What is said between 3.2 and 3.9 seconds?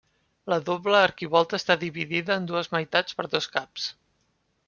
dos caps.